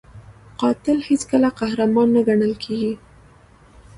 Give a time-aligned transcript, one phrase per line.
[0.59, 2.93] قاتل هیڅکله قهرمان نه ګڼل کېږي